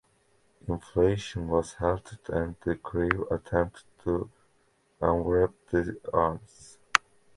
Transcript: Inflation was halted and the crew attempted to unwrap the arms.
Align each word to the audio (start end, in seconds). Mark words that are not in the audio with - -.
Inflation 0.67 1.47
was 1.47 1.73
halted 1.75 2.27
and 2.29 2.55
the 2.65 2.75
crew 2.75 3.27
attempted 3.29 3.83
to 4.03 4.31
unwrap 4.99 5.51
the 5.69 5.95
arms. 6.11 6.79